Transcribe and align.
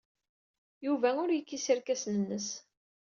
Yuba 0.85 1.09
ur 1.23 1.29
yekkis 1.33 1.65
irkasen-nnes. 1.73 2.47